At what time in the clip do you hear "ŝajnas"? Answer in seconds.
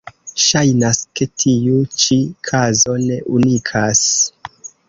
0.43-1.01